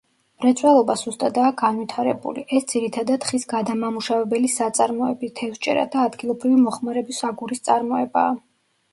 [0.43, 8.33] მრეწველობა სუსტადაა განვითარებული, ეს ძირითადად ხის გადამამუშავებელი საწარმოები, თევზჭერა და ადგილობრივი მოხმარების აგურის წარმოებაა.